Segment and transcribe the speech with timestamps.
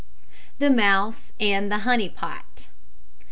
[0.57, 2.69] THE MOUSE AND THE HONEY POT.